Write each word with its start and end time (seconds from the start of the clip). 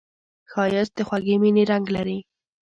ښایست 0.51 0.93
د 0.97 0.99
خوږې 1.07 1.35
مینې 1.41 1.63
رنګ 1.71 1.85
لري 1.95 2.19